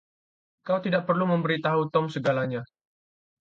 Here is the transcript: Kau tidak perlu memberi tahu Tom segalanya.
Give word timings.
Kau 0.67 0.77
tidak 0.85 1.01
perlu 1.07 1.25
memberi 1.33 1.57
tahu 1.67 1.81
Tom 1.93 2.05
segalanya. 2.15 2.61